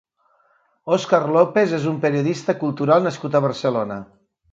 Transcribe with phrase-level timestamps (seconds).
[0.95, 3.99] Óscar López és un periodista cultural nascut a Barcelona.